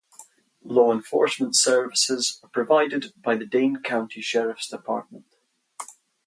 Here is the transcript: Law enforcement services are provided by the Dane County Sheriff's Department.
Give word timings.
Law 0.63 0.91
enforcement 0.91 1.55
services 1.55 2.39
are 2.41 2.49
provided 2.49 3.13
by 3.21 3.35
the 3.35 3.45
Dane 3.45 3.83
County 3.83 4.19
Sheriff's 4.19 4.67
Department. 4.67 5.25